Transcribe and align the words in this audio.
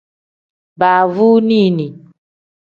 Baavunini. 0.79 1.87